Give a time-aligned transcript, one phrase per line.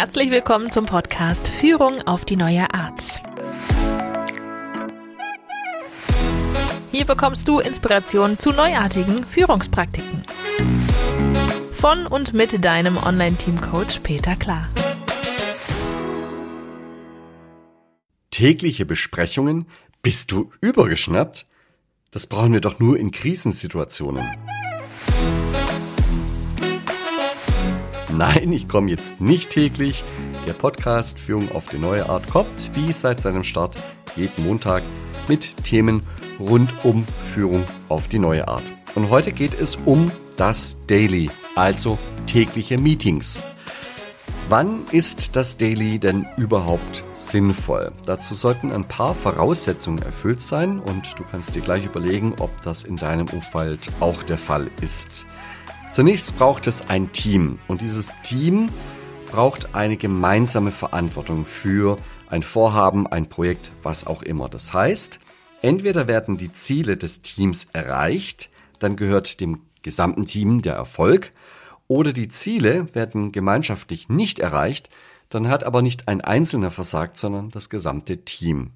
[0.00, 3.20] Herzlich willkommen zum Podcast Führung auf die neue Art.
[6.92, 10.22] Hier bekommst du Inspiration zu neuartigen Führungspraktiken.
[11.72, 14.68] Von und mit deinem Online-Team-Coach Peter Klar.
[18.30, 19.66] Tägliche Besprechungen?
[20.00, 21.44] Bist du übergeschnappt?
[22.12, 24.24] Das brauchen wir doch nur in Krisensituationen.
[28.18, 30.02] Nein, ich komme jetzt nicht täglich.
[30.44, 33.76] Der Podcast Führung auf die neue Art kommt, wie seit seinem Start,
[34.16, 34.82] jeden Montag
[35.28, 36.00] mit Themen
[36.40, 38.64] rund um Führung auf die neue Art.
[38.96, 41.96] Und heute geht es um das Daily, also
[42.26, 43.44] tägliche Meetings.
[44.48, 47.92] Wann ist das Daily denn überhaupt sinnvoll?
[48.04, 52.82] Dazu sollten ein paar Voraussetzungen erfüllt sein und du kannst dir gleich überlegen, ob das
[52.82, 55.28] in deinem Umfeld auch der Fall ist.
[55.88, 58.68] Zunächst braucht es ein Team und dieses Team
[59.26, 61.96] braucht eine gemeinsame Verantwortung für
[62.28, 64.50] ein Vorhaben, ein Projekt, was auch immer.
[64.50, 65.18] Das heißt,
[65.62, 71.32] entweder werden die Ziele des Teams erreicht, dann gehört dem gesamten Team der Erfolg,
[71.86, 74.90] oder die Ziele werden gemeinschaftlich nicht erreicht,
[75.30, 78.72] dann hat aber nicht ein Einzelner versagt, sondern das gesamte Team.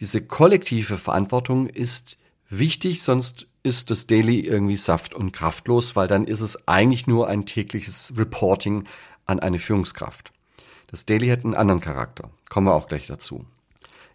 [0.00, 6.24] Diese kollektive Verantwortung ist wichtig, sonst ist das Daily irgendwie saft- und kraftlos, weil dann
[6.24, 8.84] ist es eigentlich nur ein tägliches Reporting
[9.26, 10.30] an eine Führungskraft.
[10.86, 12.30] Das Daily hat einen anderen Charakter.
[12.48, 13.44] Kommen wir auch gleich dazu.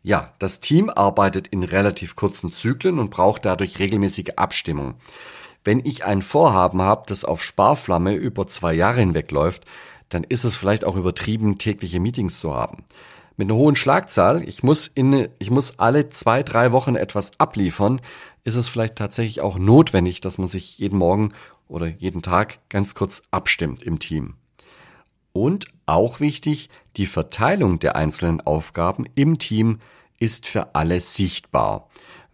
[0.04, 4.96] Ja, das Team arbeitet in relativ kurzen Zyklen und braucht dadurch regelmäßige Abstimmung.
[5.66, 9.66] Wenn ich ein Vorhaben habe, das auf Sparflamme über zwei Jahre hinweg läuft,
[10.08, 12.86] dann ist es vielleicht auch übertrieben, tägliche Meetings zu haben.
[13.36, 18.00] Mit einer hohen Schlagzahl, ich muss in, ich muss alle zwei, drei Wochen etwas abliefern,
[18.44, 21.34] ist es vielleicht tatsächlich auch notwendig, dass man sich jeden Morgen
[21.68, 24.36] oder jeden Tag ganz kurz abstimmt im Team.
[25.34, 29.80] Und auch wichtig, die Verteilung der einzelnen Aufgaben im Team
[30.20, 31.88] ist für alle sichtbar.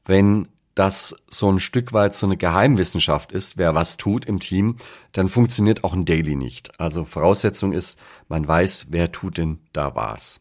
[0.05, 4.77] Wenn das so ein Stück weit so eine Geheimwissenschaft ist, wer was tut im Team,
[5.11, 6.79] dann funktioniert auch ein Daily nicht.
[6.79, 10.39] Also Voraussetzung ist, man weiß, wer tut denn da was.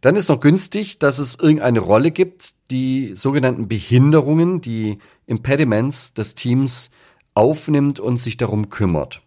[0.00, 6.34] Dann ist noch günstig, dass es irgendeine Rolle gibt, die sogenannten Behinderungen, die Impediments des
[6.34, 6.90] Teams
[7.34, 9.22] aufnimmt und sich darum kümmert.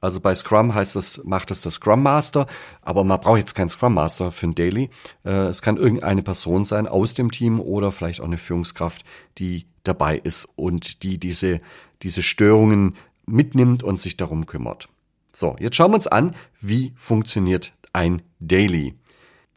[0.00, 2.46] Also bei Scrum heißt das, macht es das Scrum Master,
[2.82, 4.90] aber man braucht jetzt keinen Scrum Master für ein Daily.
[5.24, 9.04] Äh, es kann irgendeine Person sein aus dem Team oder vielleicht auch eine Führungskraft,
[9.38, 11.60] die dabei ist und die diese,
[12.02, 12.94] diese Störungen
[13.26, 14.88] mitnimmt und sich darum kümmert.
[15.32, 18.94] So, jetzt schauen wir uns an, wie funktioniert ein Daily.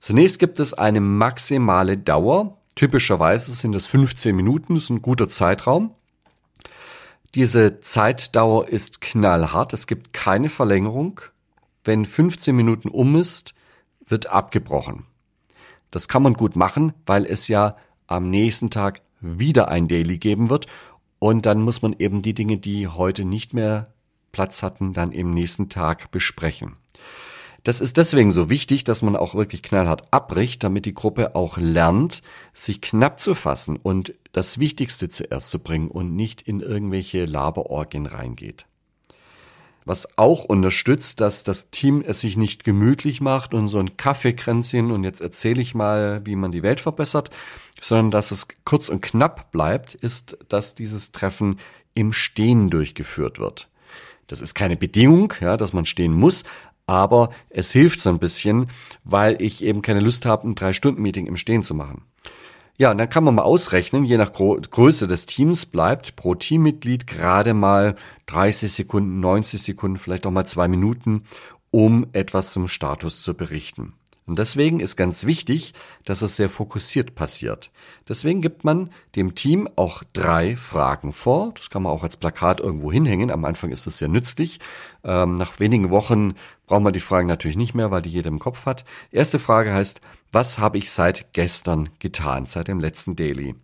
[0.01, 2.57] Zunächst gibt es eine maximale Dauer.
[2.73, 5.93] Typischerweise sind es 15 Minuten, das ist ein guter Zeitraum.
[7.35, 11.21] Diese Zeitdauer ist knallhart, es gibt keine Verlängerung.
[11.83, 13.53] Wenn 15 Minuten um ist,
[14.03, 15.05] wird abgebrochen.
[15.91, 17.75] Das kann man gut machen, weil es ja
[18.07, 20.65] am nächsten Tag wieder ein Daily geben wird
[21.19, 23.93] und dann muss man eben die Dinge, die heute nicht mehr
[24.31, 26.77] Platz hatten, dann im nächsten Tag besprechen.
[27.63, 31.57] Das ist deswegen so wichtig, dass man auch wirklich knallhart abbricht, damit die Gruppe auch
[31.57, 32.23] lernt,
[32.53, 38.07] sich knapp zu fassen und das Wichtigste zuerst zu bringen und nicht in irgendwelche Laberorgien
[38.07, 38.65] reingeht.
[39.85, 44.91] Was auch unterstützt, dass das Team es sich nicht gemütlich macht und so ein Kaffeekränzchen
[44.91, 47.29] und jetzt erzähle ich mal, wie man die Welt verbessert,
[47.79, 51.59] sondern dass es kurz und knapp bleibt, ist, dass dieses Treffen
[51.93, 53.67] im Stehen durchgeführt wird.
[54.27, 56.43] Das ist keine Bedingung, ja, dass man stehen muss,
[56.91, 58.67] aber es hilft so ein bisschen,
[59.05, 62.03] weil ich eben keine Lust habe, ein Drei-Stunden-Meeting im Stehen zu machen.
[62.77, 67.07] Ja, und dann kann man mal ausrechnen, je nach Größe des Teams bleibt pro Teammitglied
[67.07, 71.23] gerade mal 30 Sekunden, 90 Sekunden, vielleicht auch mal zwei Minuten,
[71.69, 73.93] um etwas zum Status zu berichten.
[74.27, 75.73] Und deswegen ist ganz wichtig,
[76.05, 77.71] dass es sehr fokussiert passiert.
[78.07, 81.53] Deswegen gibt man dem Team auch drei Fragen vor.
[81.55, 83.31] Das kann man auch als Plakat irgendwo hinhängen.
[83.31, 84.59] Am Anfang ist es sehr nützlich.
[85.03, 86.35] Ähm, nach wenigen Wochen
[86.67, 88.85] braucht man die Fragen natürlich nicht mehr, weil die jeder im Kopf hat.
[89.11, 90.01] Erste Frage heißt,
[90.31, 93.55] was habe ich seit gestern getan, seit dem letzten Daily?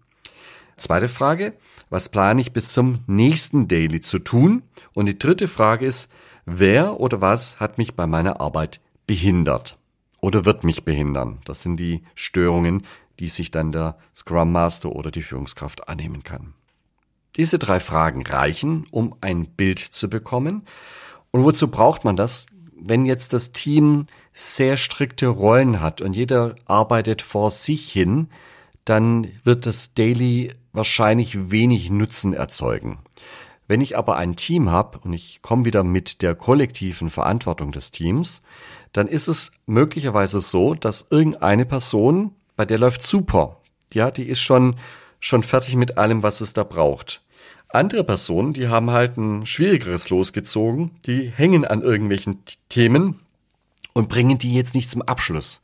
[0.76, 1.54] Zweite Frage,
[1.90, 4.64] was plane ich bis zum nächsten Daily zu tun?
[4.94, 6.10] Und die dritte Frage ist,
[6.46, 9.77] wer oder was hat mich bei meiner Arbeit behindert?
[10.20, 11.40] Oder wird mich behindern.
[11.46, 12.84] Das sind die Störungen,
[13.20, 16.54] die sich dann der Scrum Master oder die Führungskraft annehmen kann.
[17.36, 20.64] Diese drei Fragen reichen, um ein Bild zu bekommen.
[21.32, 22.48] Und wozu braucht man das?
[22.80, 28.30] Wenn jetzt das Team sehr strikte Rollen hat und jeder arbeitet vor sich hin,
[28.86, 33.00] dann wird das Daily wahrscheinlich wenig Nutzen erzeugen.
[33.68, 37.92] Wenn ich aber ein Team habe und ich komme wieder mit der kollektiven Verantwortung des
[37.92, 38.42] Teams,
[38.94, 43.62] dann ist es möglicherweise so, dass irgendeine Person, bei der läuft super,
[43.94, 44.78] ja, die ist schon,
[45.20, 47.22] schon fertig mit allem, was es da braucht.
[47.70, 53.20] Andere Personen, die haben halt ein schwierigeres losgezogen, die hängen an irgendwelchen Themen
[53.94, 55.62] und bringen die jetzt nicht zum Abschluss.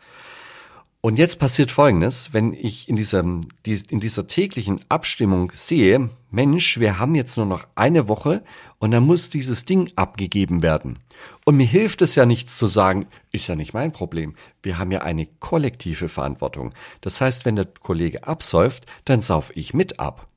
[1.06, 6.98] Und jetzt passiert Folgendes, wenn ich in dieser, in dieser täglichen Abstimmung sehe, Mensch, wir
[6.98, 8.42] haben jetzt nur noch eine Woche
[8.80, 11.00] und dann muss dieses Ding abgegeben werden.
[11.44, 14.36] Und mir hilft es ja nichts zu sagen, ist ja nicht mein Problem.
[14.62, 16.74] Wir haben ja eine kollektive Verantwortung.
[17.02, 20.28] Das heißt, wenn der Kollege absäuft, dann sauf ich mit ab.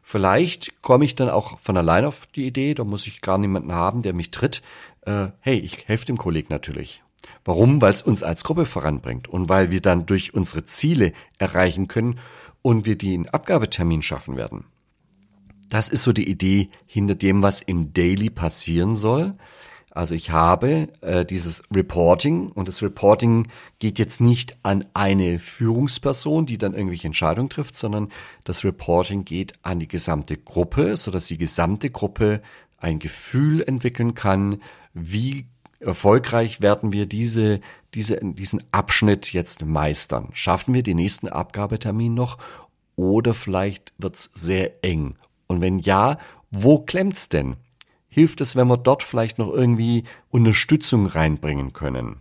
[0.00, 3.74] Vielleicht komme ich dann auch von allein auf die Idee, da muss ich gar niemanden
[3.74, 4.62] haben, der mich tritt.
[5.02, 7.03] Äh, hey, ich helfe dem Kollegen natürlich.
[7.44, 7.80] Warum?
[7.82, 12.18] Weil es uns als Gruppe voranbringt und weil wir dann durch unsere Ziele erreichen können
[12.62, 14.64] und wir den Abgabetermin schaffen werden.
[15.68, 19.34] Das ist so die Idee hinter dem, was im Daily passieren soll.
[19.90, 23.46] Also ich habe äh, dieses Reporting und das Reporting
[23.78, 28.08] geht jetzt nicht an eine Führungsperson, die dann irgendwelche Entscheidungen trifft, sondern
[28.42, 32.42] das Reporting geht an die gesamte Gruppe, so dass die gesamte Gruppe
[32.78, 34.60] ein Gefühl entwickeln kann,
[34.94, 35.46] wie
[35.80, 37.60] erfolgreich werden wir diese,
[37.94, 40.28] diese, diesen Abschnitt jetzt meistern?
[40.32, 42.38] Schaffen wir den nächsten Abgabetermin noch
[42.96, 45.16] oder vielleicht wird's sehr eng?
[45.46, 46.18] Und wenn ja,
[46.50, 47.56] wo klemmt's denn?
[48.08, 52.20] Hilft es, wenn wir dort vielleicht noch irgendwie Unterstützung reinbringen können?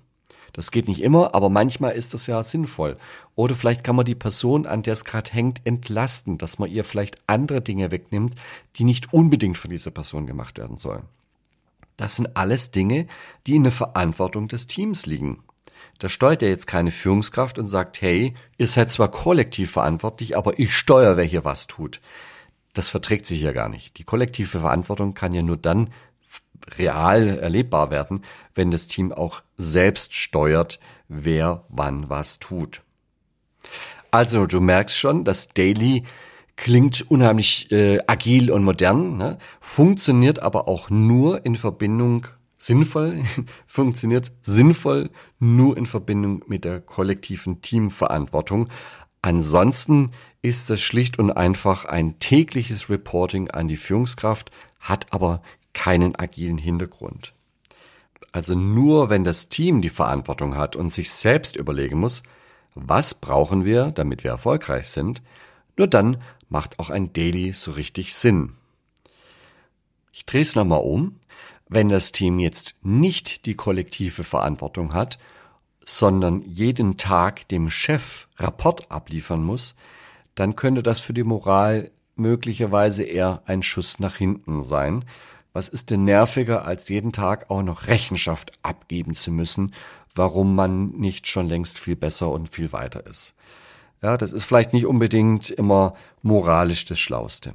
[0.53, 2.97] Das geht nicht immer, aber manchmal ist das ja sinnvoll.
[3.35, 6.83] Oder vielleicht kann man die Person, an der es gerade hängt, entlasten, dass man ihr
[6.83, 8.35] vielleicht andere Dinge wegnimmt,
[8.75, 11.03] die nicht unbedingt von dieser Person gemacht werden sollen.
[11.97, 13.07] Das sind alles Dinge,
[13.45, 15.43] die in der Verantwortung des Teams liegen.
[15.99, 20.59] Da steuert er jetzt keine Führungskraft und sagt, hey, ihr seid zwar kollektiv verantwortlich, aber
[20.59, 22.01] ich steuere, wer hier was tut.
[22.73, 23.97] Das verträgt sich ja gar nicht.
[23.97, 25.91] Die kollektive Verantwortung kann ja nur dann
[26.77, 28.23] real erlebbar werden,
[28.55, 32.81] wenn das Team auch selbst steuert, wer wann was tut.
[34.11, 36.03] Also du merkst schon, dass Daily
[36.55, 39.37] klingt unheimlich äh, agil und modern, ne?
[39.59, 42.27] funktioniert aber auch nur in Verbindung
[42.57, 43.23] sinnvoll,
[43.67, 45.09] funktioniert sinnvoll
[45.39, 48.69] nur in Verbindung mit der kollektiven Teamverantwortung.
[49.21, 50.11] Ansonsten
[50.41, 55.41] ist es schlicht und einfach ein tägliches Reporting an die Führungskraft, hat aber
[55.73, 57.33] keinen agilen Hintergrund.
[58.31, 62.23] Also nur wenn das Team die Verantwortung hat und sich selbst überlegen muss,
[62.73, 65.21] was brauchen wir, damit wir erfolgreich sind,
[65.77, 66.17] nur dann
[66.53, 68.53] macht auch ein Daily so richtig Sinn.
[70.13, 71.19] Ich drehe es nochmal um.
[71.67, 75.17] Wenn das Team jetzt nicht die kollektive Verantwortung hat,
[75.83, 79.75] sondern jeden Tag dem Chef Rapport abliefern muss,
[80.35, 85.05] dann könnte das für die Moral möglicherweise eher ein Schuss nach hinten sein.
[85.53, 89.73] Was ist denn nerviger, als jeden Tag auch noch Rechenschaft abgeben zu müssen,
[90.13, 93.33] warum man nicht schon längst viel besser und viel weiter ist?
[94.03, 97.53] Ja, das ist vielleicht nicht unbedingt immer moralisch das Schlauste.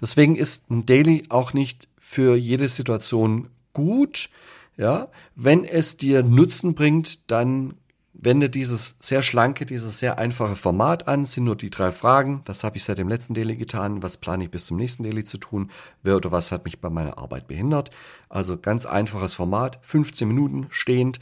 [0.00, 4.30] Deswegen ist ein Daily auch nicht für jede Situation gut.
[4.76, 7.74] Ja, wenn es dir Nutzen bringt, dann
[8.14, 11.24] wende dieses sehr schlanke, dieses sehr einfache Format an.
[11.24, 12.40] Sind nur die drei Fragen.
[12.46, 14.02] Was habe ich seit dem letzten Daily getan?
[14.02, 15.70] Was plane ich bis zum nächsten Daily zu tun?
[16.02, 17.90] Wer oder was hat mich bei meiner Arbeit behindert?
[18.28, 19.78] Also ganz einfaches Format.
[19.82, 21.20] 15 Minuten stehend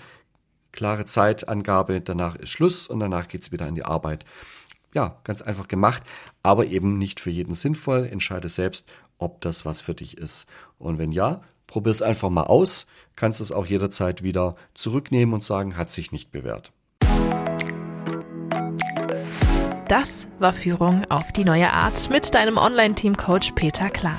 [0.73, 4.25] klare Zeitangabe, danach ist Schluss und danach geht's wieder an die Arbeit.
[4.95, 6.03] Ja, ganz einfach gemacht,
[6.43, 8.07] aber eben nicht für jeden sinnvoll.
[8.07, 10.47] Entscheide selbst, ob das was für dich ist.
[10.79, 12.87] Und wenn ja, probier es einfach mal aus.
[13.17, 16.73] Kannst es auch jederzeit wieder zurücknehmen und sagen, hat sich nicht bewährt.
[19.89, 24.19] Das war Führung auf die neue Art mit deinem Online-Team-Coach Peter Klar.